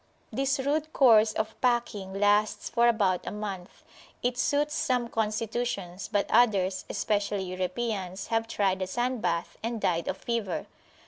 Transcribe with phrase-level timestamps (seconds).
[0.31, 3.83] This rude course of packing lasts for about a month.
[4.23, 10.07] It suits some constitutions; but others, especially Europeans, have tried the sand bath and died
[10.07, 10.65] of fever.